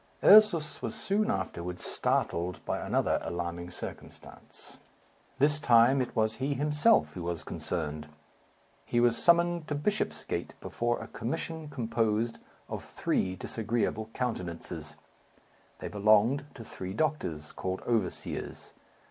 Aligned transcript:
Ursus 0.23 0.81
was 0.81 0.95
soon 0.95 1.29
afterwards 1.29 1.85
startled 1.85 2.59
by 2.65 2.79
another 2.79 3.19
alarming 3.21 3.69
circumstance. 3.69 4.79
This 5.37 5.59
time 5.59 6.01
it 6.01 6.15
was 6.15 6.37
he 6.37 6.55
himself 6.55 7.13
who 7.13 7.21
was 7.21 7.43
concerned. 7.43 8.07
He 8.83 8.99
was 8.99 9.15
summoned 9.15 9.67
to 9.67 9.75
Bishopsgate 9.75 10.55
before 10.59 10.97
a 10.99 11.07
commission 11.07 11.67
composed 11.69 12.39
of 12.67 12.83
three 12.83 13.35
disagreeable 13.35 14.09
countenances. 14.11 14.95
They 15.77 15.87
belonged 15.87 16.45
to 16.55 16.63
three 16.63 16.95
doctors, 16.95 17.51
called 17.51 17.83
overseers. 17.83 18.73